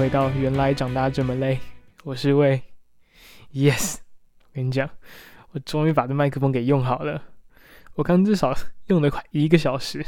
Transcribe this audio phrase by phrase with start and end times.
[0.00, 1.60] 回到原来长大这么累，
[2.04, 2.62] 我是为
[3.52, 3.96] ，Yes，
[4.44, 4.88] 我跟你讲，
[5.50, 7.22] 我终于把这麦克风给用好了。
[7.96, 8.56] 我刚至少
[8.86, 9.98] 用了快一个小时，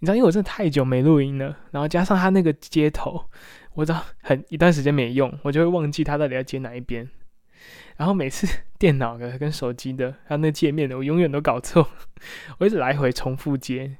[0.00, 3.30] 你知道，因为我真的太久没录音了，然后加上它那个接头，
[3.74, 7.08] 我知道很一段时间没用，我就会忘记它到底要接哪一边。
[7.98, 8.48] 然后每次
[8.80, 11.88] 电脑的跟手机的，还有那界面的，我永远都搞错，
[12.58, 13.98] 我一直来回重复接。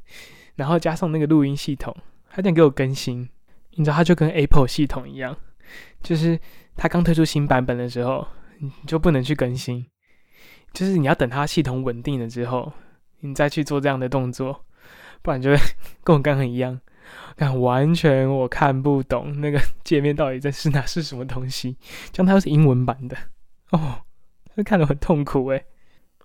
[0.57, 1.97] 然后加上那个录音系统，
[2.27, 3.29] 还想给我更新。
[3.79, 5.37] 你知道，它就跟 Apple 系统一样，
[6.03, 6.39] 就是
[6.77, 8.27] 它刚推出新版本的时候，
[8.59, 9.87] 你就不能去更新，
[10.73, 12.73] 就是你要等它系统稳定了之后，
[13.21, 14.65] 你再去做这样的动作，
[15.23, 15.57] 不然就会
[16.03, 16.81] 跟我刚刚一样，
[17.37, 21.77] 看完全我看不懂那个 界面到底在是哪是什么东西，
[22.13, 23.17] 像它又是英文版的
[23.71, 24.03] 哦，
[24.57, 25.65] 会看得很痛苦诶。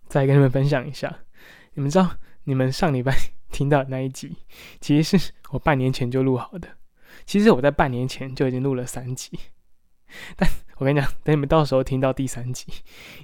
[0.08, 1.16] 再跟你们分享一下，
[1.76, 2.10] 你们知道
[2.46, 3.16] 你们上礼拜
[3.54, 4.36] 听到的那一集，
[4.82, 6.68] 其实是我半年前就录好的。
[7.26, 9.38] 其实我在半年前就已经录了三集，
[10.36, 12.66] 但我跟你讲，等你们到时候听到第三集，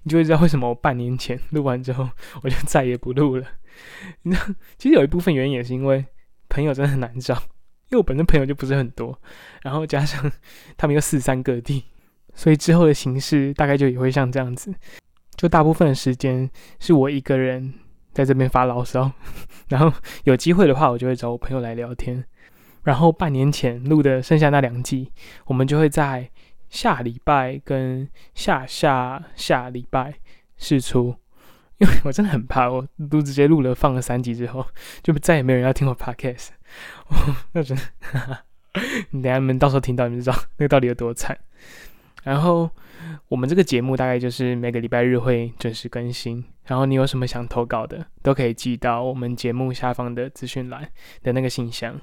[0.03, 2.09] 你就会知道为什么我半年前录完之后，
[2.43, 3.45] 我就再也不录了。
[4.23, 4.45] 你知道，
[4.77, 6.05] 其实有一部分原因也是因为
[6.47, 9.19] 朋友真的很难找，因为我本身朋友就不是很多，
[9.61, 10.31] 然后加上
[10.77, 11.85] 他们又四散各地，
[12.33, 14.73] 所以之后的形式大概就也会像这样子，
[15.35, 17.73] 就大部分的时间是我一个人
[18.13, 19.11] 在这边发牢骚，
[19.69, 19.91] 然后
[20.23, 22.25] 有机会的话，我就会找我朋友来聊天。
[22.83, 25.11] 然后半年前录的剩下那两季，
[25.45, 26.29] 我们就会在
[26.69, 30.13] 下礼拜跟下下下礼拜
[30.57, 31.15] 试出，
[31.79, 34.65] 因为我真的很怕，我都直接录了放了三集之后，
[35.01, 36.49] 就再也没有人要听我 podcast，
[37.53, 38.43] 那真的，
[39.11, 41.37] 你等下你们到时候听到你们知道那个到底有多惨。
[42.23, 42.69] 然后
[43.29, 50.87] 我们这个节目大概就是每个礼拜日会准时更新，然后你有什么想投稿的，都可以寄到我们节目下方的资讯栏
[51.23, 51.99] 的那个信箱。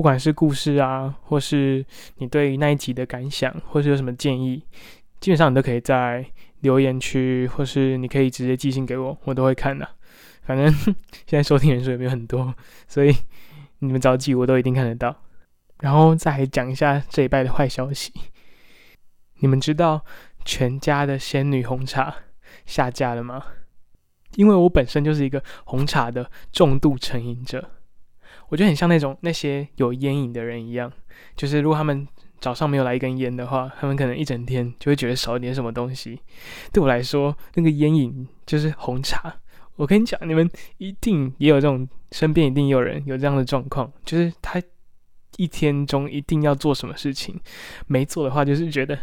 [0.00, 1.84] 不管是故事啊，或是
[2.16, 4.64] 你对那一集的感想，或是有什么建议，
[5.20, 6.24] 基本上你都可以在
[6.60, 9.86] 留言区，或是你可以直接寄信给我，我都会看的。
[10.40, 10.72] 反正
[11.28, 12.54] 现在收听人数也没有很多，
[12.88, 13.14] 所以
[13.80, 15.14] 你们着急我都一定看得到。
[15.80, 18.10] 然后再讲一下这一拜的坏消息，
[19.40, 20.02] 你们知道
[20.46, 22.14] 全家的仙女红茶
[22.64, 23.44] 下架了吗？
[24.36, 27.72] 因为我本身就是一个红茶的重度成瘾者。
[28.48, 30.92] 我觉得很像那种那些有烟瘾的人一样，
[31.36, 32.06] 就是如果他们
[32.40, 36.18] 早上没有来一根烟的话，他们可能一整天就会觉得少一点什么东西。
[36.72, 39.40] 对我来说，那个烟瘾就是红茶。
[39.76, 44.60] 我跟你讲，你们一定也有这种，身边一定有人有这样的状况，就是他
[45.36, 47.40] 一天中一定要做什么事情，
[47.86, 48.98] 没做的话就是觉得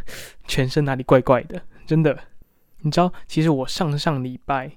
[0.48, 1.60] 全身哪里怪怪的。
[1.88, 2.20] 真的，
[2.82, 4.72] 你知道，其实我上上礼拜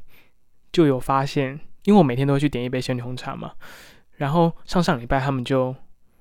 [0.72, 3.53] 就有发现，因为我每天都会去点一杯仙女红茶嘛。
[4.20, 5.75] 然后上上礼拜他们就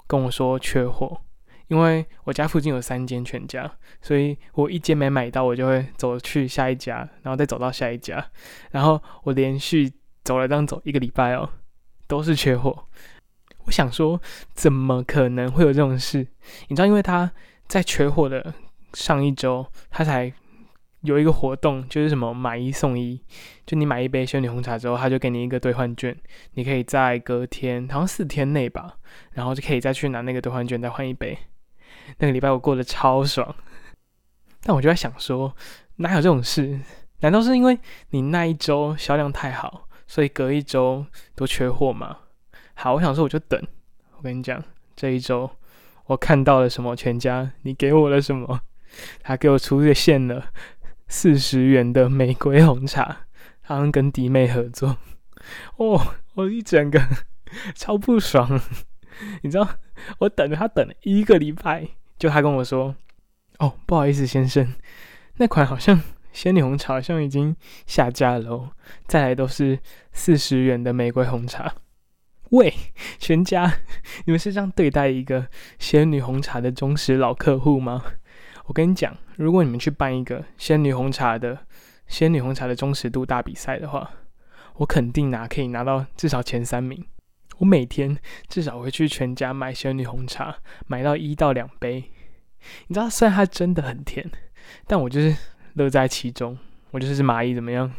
[0.07, 1.19] 跟我说缺货，
[1.67, 3.69] 因为我家附近有三间全家，
[4.01, 8.25] 所以我一间没买到，我就会走去下一家，然后再走到下一家，
[8.71, 9.91] 然后我连续
[10.23, 11.49] 走了这样走一个礼拜哦，
[12.07, 12.85] 都是缺货。
[13.65, 14.17] 我想说，
[14.53, 16.25] 怎么可能会有这种事？
[16.69, 17.29] 你知道，因为他
[17.67, 18.53] 在缺货的
[18.93, 20.33] 上一周，他才。
[21.01, 23.21] 有一个活动，就是什么买一送一，
[23.65, 26.15] 就你买一杯仙女红茶之后，他就给你一个兑换券，
[26.53, 28.97] 你可以在隔天，好像四天内吧，
[29.31, 31.38] 然后就可以再去拿那个兑换券再换一杯。
[32.19, 33.55] 那个礼拜我过得超爽，
[34.63, 35.55] 但我就在想说，
[35.97, 36.79] 哪有这种事？
[37.21, 37.77] 难道是因为
[38.09, 41.05] 你那一周销量太好，所以隔一周
[41.35, 42.17] 都缺货吗？
[42.73, 43.61] 好，我想说我就等。
[44.17, 44.61] 我跟你讲，
[44.95, 45.49] 这一周
[46.07, 46.95] 我看到了什么？
[46.95, 48.61] 全家，你给我了什么？
[49.21, 50.51] 他给我出现了。
[51.09, 53.25] 四十元的玫瑰红茶，
[53.61, 54.97] 好像跟弟妹合作
[55.75, 55.99] 哦，
[56.35, 57.01] 我一整个
[57.75, 58.61] 超不爽。
[59.41, 59.67] 你知道，
[60.19, 62.95] 我等着他等了一个礼拜，就他跟我说
[63.59, 64.73] ：“哦，不好意思，先生，
[65.38, 66.01] 那款好像
[66.31, 67.55] 仙女红茶好像已经
[67.85, 68.71] 下架了哦，
[69.07, 69.79] 再来都是
[70.13, 71.73] 四十元的玫瑰红茶。”
[72.51, 72.73] 喂，
[73.17, 73.79] 全家，
[74.25, 75.47] 你们是这样对待一个
[75.77, 78.03] 仙女红茶的忠实老客户吗？
[78.65, 81.57] 我跟你讲，如果你们去办一个仙女红茶的
[82.07, 84.12] 仙女红茶的忠实度大比赛的话，
[84.75, 87.06] 我肯定拿可以拿到至少前三名。
[87.59, 88.18] 我每天
[88.50, 90.57] 至少会去全家买仙女红茶，
[90.88, 92.12] 买到一到两杯。
[92.88, 94.30] 你知道，虽然它真的很甜，
[94.86, 95.33] 但我就是
[95.75, 96.57] 乐在其中。
[96.91, 97.94] 我就是蚂蚁怎么样？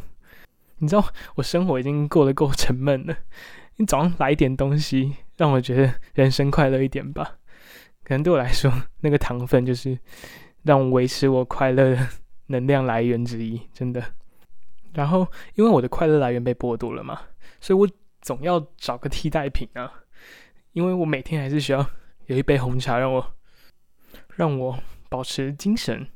[0.76, 1.02] 你知道，
[1.36, 3.16] 我生活已经过得够沉闷了。
[3.76, 7.38] 你早上来一点东西，让我觉得人生快乐一点吧。
[8.04, 8.70] 可能对我来说，
[9.00, 9.98] 那个糖分就是。
[10.62, 12.08] 让我维持我快乐的
[12.46, 14.02] 能量来源之一，真的。
[14.92, 17.20] 然后，因为我的快乐来源被剥夺了嘛，
[17.60, 17.88] 所以我
[18.20, 19.92] 总要找个替代品啊。
[20.72, 21.84] 因为我每天还是需要
[22.26, 23.34] 有一杯红茶，让我
[24.36, 24.78] 让我
[25.08, 26.06] 保持精神。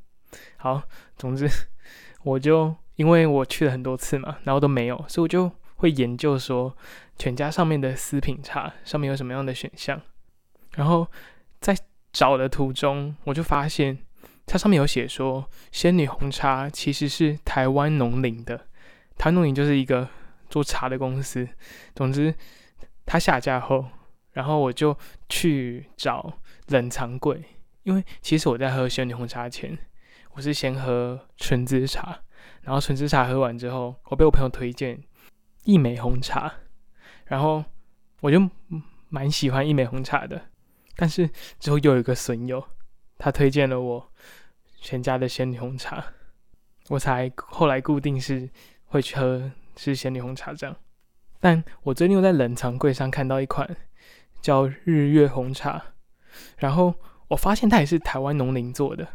[0.56, 0.82] 好，
[1.16, 1.48] 总之
[2.22, 6.76] 我就因为我去了很多次嘛，然后都没有，所以我就会研究说
[7.18, 10.00] 全家上面的私品茶上面有什么样的选项，
[10.76, 11.06] 然后
[11.60, 11.76] 在
[12.12, 13.98] 找的途中，我就发现
[14.46, 18.56] 它上面有写说仙女红茶其实是台湾农林的，
[19.16, 20.08] 台湾农林就是一个
[20.48, 21.48] 做茶的公司。
[21.94, 22.34] 总之，
[23.06, 23.86] 它下架后，
[24.32, 24.96] 然后我就
[25.28, 27.42] 去找冷藏柜，
[27.82, 29.76] 因为其实我在喝仙女红茶前，
[30.32, 32.20] 我是先喝纯芝茶，
[32.62, 35.02] 然后纯芝茶喝完之后，我被我朋友推荐
[35.64, 36.52] 益美红茶，
[37.26, 37.64] 然后
[38.20, 38.50] 我就
[39.08, 40.50] 蛮喜欢益美红茶的。
[40.96, 42.64] 但是之后又有一个损友，
[43.18, 44.12] 他推荐了我
[44.80, 46.04] 全家的仙女红茶，
[46.88, 48.48] 我才后来固定是
[48.86, 50.76] 会去喝是仙女红茶这样。
[51.40, 53.76] 但我最近又在冷藏柜上看到一款
[54.40, 55.82] 叫日月红茶，
[56.58, 56.94] 然后
[57.28, 59.06] 我发现它也是台湾农林做的。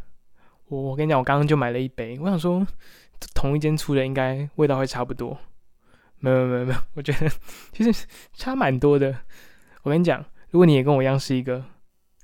[0.68, 2.66] 我我跟你讲，我刚刚就买了一杯，我想说
[3.34, 5.38] 同一间出的应该味道会差不多，
[6.18, 7.30] 没有没有没有，我觉得
[7.72, 9.14] 其实差蛮多的。
[9.82, 10.24] 我跟你讲。
[10.52, 11.64] 如果你也跟我一样是一个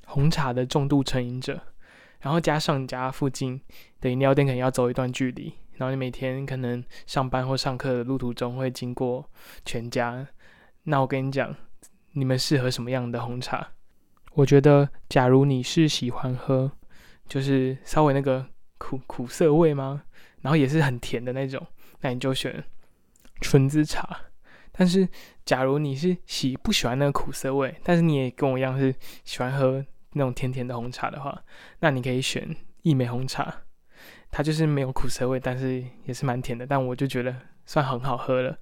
[0.06, 1.60] 红茶的重度成瘾者，
[2.20, 3.60] 然后加上你家附近
[4.00, 9.28] 的饮料店可能要走一段距离，然后你每天可能上班或上课的路途中会经过
[9.64, 10.26] 全家，
[10.84, 11.54] 那我跟你讲，
[12.12, 13.72] 你们适合什么样的红茶？
[14.32, 16.70] 我觉得，假如你是喜欢喝，
[17.28, 18.46] 就是稍微那个
[18.78, 20.04] 苦苦涩味吗？
[20.42, 21.66] 然后也是很甜的那种，
[22.00, 22.62] 那你就选
[23.40, 24.18] 纯芝茶。
[24.78, 25.08] 但是，
[25.46, 28.94] 假如你是喜不喜欢那个苦涩味，但是你也跟我一样是
[29.24, 29.82] 喜欢喝
[30.12, 31.42] 那种甜甜的红茶的话，
[31.80, 33.62] 那你可以选益美红茶，
[34.30, 38.58] 它就是没有苦涩味，但是也是蛮甜的，但我就觉得算很好喝了。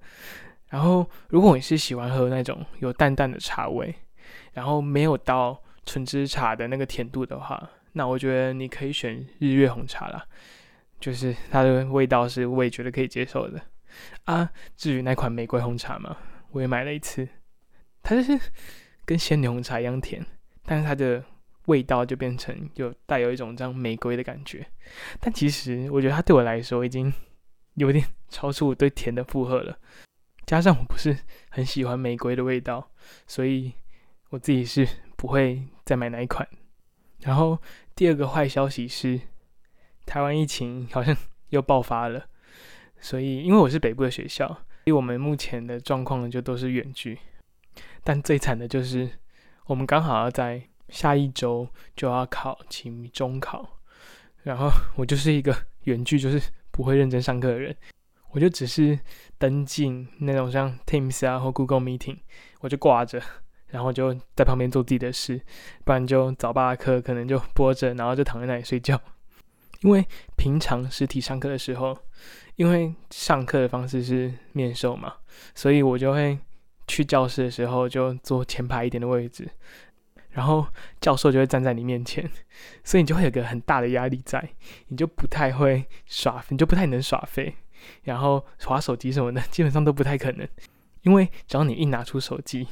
[0.69, 3.93] 然后，如果你是喜欢喝那种有淡淡的茶味，
[4.53, 10.25] 然后没有到纯汁茶的那个甜度的话，那我觉得你可以选日月红茶啦，
[10.99, 13.61] 就是它的味道是我也觉得可以接受的。
[14.25, 16.17] 啊，至于那款玫瑰红茶嘛，
[16.51, 17.25] 我也买了一次，
[18.01, 18.37] 它就是
[19.05, 20.25] 跟仙女红茶一样甜，
[20.65, 21.23] 但是它的
[21.65, 24.65] 味道就变成有带有一种这样玫瑰的感觉。
[25.19, 27.11] 但其实我觉得它对我来说已经
[27.75, 29.77] 有点 超出我对甜的负荷了，
[30.45, 31.17] 加上我不是
[31.49, 32.91] 很喜欢玫瑰的味道，
[33.27, 33.73] 所以
[34.29, 36.47] 我自己是不会再买那一款。
[37.21, 37.59] 然后
[37.95, 39.19] 第二个坏消息是，
[40.05, 41.15] 台湾疫情好像
[41.49, 42.27] 又爆发了。
[42.97, 47.19] 所以，因为我是北部的学校，所以我们目前的状况，就都是远距。
[48.03, 49.11] 但最惨的就是，
[49.65, 53.79] 我们刚好要在下一周就要考期中考，
[54.43, 56.41] 然后我就是一个远距，就是
[56.71, 57.75] 不会认真上课的人，
[58.31, 58.99] 我就只是
[59.37, 62.17] 登进那种像 Teams 啊或 Google Meeting，
[62.61, 63.21] 我就挂着，
[63.67, 65.41] 然后就在旁边做自己的事，
[65.83, 68.99] 不然就早八课可能就播着，然后就躺在那里睡觉。
[69.81, 70.03] 因为
[70.35, 71.95] 平常实体上课的时候，
[72.55, 75.13] 因为上课的方式是面授嘛，
[75.53, 76.39] 所以我就会
[76.87, 79.47] 去教室的时候就坐前排一点的位置，
[80.35, 80.67] 然后
[80.99, 82.29] 教授就会站在你面前，
[82.83, 84.49] 所以你就会有个很大的压力在，
[84.89, 87.55] 你就不太会耍，你就不太能耍废，
[88.03, 90.47] 然后耍手机什么的 基本上都不太可能，
[91.03, 92.67] 因为只要你一拿出手机，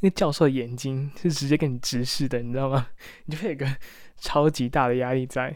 [0.00, 2.88] 那教授的眼睛是直接跟你直视的，你知道吗？
[3.26, 3.66] 你就会有个
[4.18, 5.54] 超级大的压力在。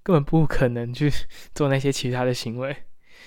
[0.00, 1.10] 根本不可能去
[1.54, 2.74] 做那些其他的行为，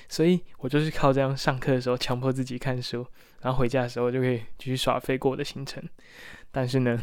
[0.09, 3.05] 所以我就是靠这样上课的时候强迫自己看书，
[3.41, 5.83] 然后回家的时候就可以继续耍飞过我的行程。
[6.49, 6.99] 但是呢，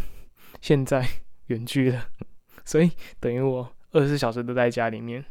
[0.60, 1.06] 现在
[1.46, 2.08] 远距了，
[2.64, 5.24] 所以等于我二十四小时都在家里面，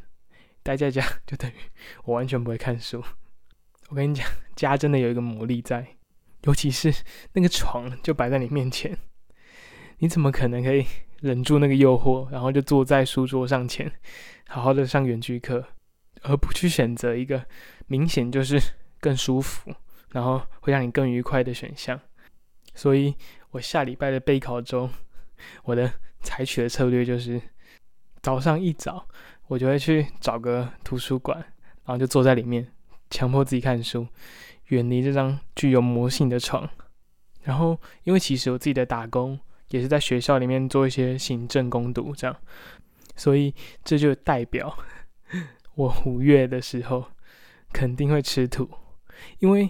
[0.63, 1.55] 待在家就等于
[2.05, 3.03] 我完全不会看书。
[3.89, 5.95] 我跟你讲，家真的有一个魔力在，
[6.43, 6.93] 尤其是
[7.33, 8.97] 那个床就摆在你面前，
[9.99, 10.85] 你怎么可能可以？
[11.21, 13.91] 忍住那个诱惑，然后就坐在书桌上前，
[14.47, 15.65] 好好的上远距课，
[16.21, 17.43] 而不去选择一个
[17.87, 18.61] 明显就是
[18.99, 19.73] 更舒服，
[20.11, 21.99] 然后会让你更愉快的选项。
[22.75, 23.15] 所以
[23.49, 24.87] 我下礼拜的备考中，
[25.63, 25.91] 我的
[26.21, 27.41] 采取的策略就是
[28.21, 29.07] 早上一早，
[29.47, 32.67] 我就会去找个图书馆，然后就坐在里面，
[33.09, 34.07] 强迫自己看书，
[34.67, 36.69] 远离这张具有魔性的床。
[37.43, 39.39] 然后，因为其实我自己的打工。
[39.69, 42.33] 也是在学校里面做一些行政攻读，这样，
[43.17, 43.53] 所以
[43.83, 44.73] 这就代表
[45.75, 47.03] 我五月的时候
[47.73, 48.69] 肯定会吃土，
[49.39, 49.69] 因为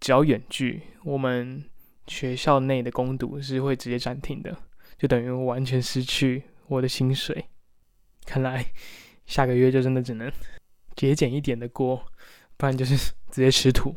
[0.00, 1.64] 只要远距，我们
[2.08, 4.58] 学校内的攻读是会直接暂停的，
[5.02, 7.44] 就等于完全失去我的薪水。
[8.24, 8.64] 看来
[9.26, 10.30] 下个月就真的只能
[10.94, 12.06] 节俭一点的过，
[12.56, 12.96] 不然就是
[13.28, 13.96] 直接吃土。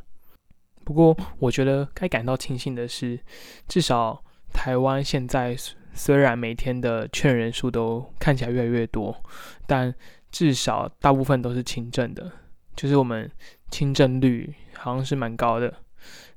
[0.83, 3.19] 不过我觉得该感到庆幸的是，
[3.67, 4.23] 至少。
[4.53, 5.53] 台湾现在
[5.93, 9.21] 虽然每天的确认人数都看起来越来越多，
[9.67, 9.93] 但
[10.31, 12.31] 至少大部分都是轻症的，
[12.73, 13.29] 就是我们
[13.69, 15.81] 轻症率好像是蛮高的，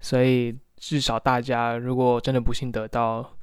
[0.01, 3.37] 所以至少大家如果真的不幸得到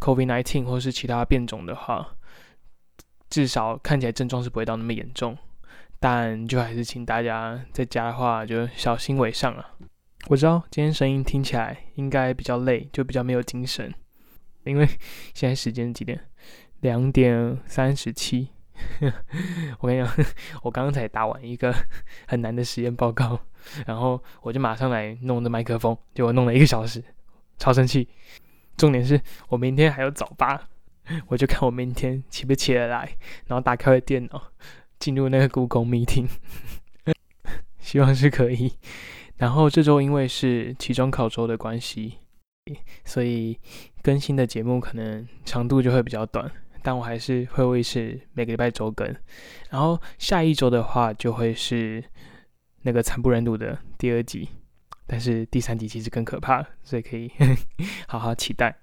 [0.00, 2.16] COVID-19 或是其他变种的话，
[3.28, 5.36] 至少看起来症状是不会到那么严重。
[5.98, 9.74] 但就还是请大家在家的话就小心为上啊！
[10.26, 13.94] 我知道今天声音听起来应该比较累，就比较没有精神，
[14.64, 14.86] 因为
[15.32, 16.20] 现在时间几点？
[16.80, 18.48] 两点三十七。
[19.80, 20.26] 我跟你讲，
[20.62, 21.74] 我刚才打完一个
[22.28, 23.38] 很难的实验报告，
[23.86, 27.02] 然后我就马上来弄的麦克风，结果弄了一个小时，
[27.58, 28.08] 超生气。
[28.76, 30.68] 重点是我明天还有早八，
[31.28, 34.52] 我就看我明天起不起得来，然后打开电脑。
[34.98, 36.28] 进入那个故宫 Meeting，
[37.80, 38.72] 希望是可以。
[39.36, 42.18] 然后这周因为是期中考周的关系，
[43.04, 43.58] 所以
[44.00, 46.48] 更新的节目可能长度就会比较短。
[46.82, 49.06] 但我还是会维持每个礼拜周更。
[49.70, 52.02] 然后下一周的话就会是
[52.82, 54.48] 那个惨不忍睹的第二集，
[55.06, 57.30] 但是第三集其实更可怕，所以可以
[58.08, 58.76] 好好期待。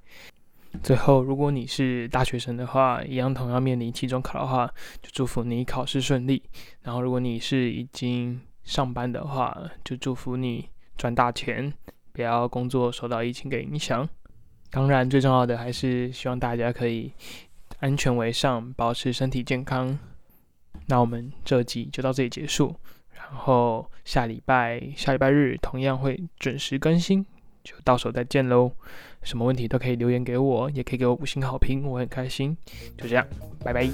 [0.84, 6.44] 最后，如果你是大学生的话，一样同样面临期中考的话，就祝福你考试顺利。
[6.84, 11.74] 然后，如果你是已经上班的话，就祝福你赚大钱，
[12.14, 14.08] 不要工作受到疫情的影响。
[14.70, 17.12] 当然，最重要的还是希望大家可以
[17.80, 19.98] 安全为上，保持身体健康。
[20.88, 22.76] 那我们这集就到这里结束，
[23.14, 27.26] 然后下礼拜下礼拜日同样会准时更新。
[27.62, 28.72] 就到时候再见喽！
[29.22, 32.58] 什么问题都可以留言给我，也可以给我五星好评，我很开心。
[32.98, 33.28] 就这样，
[33.64, 33.90] 拜拜。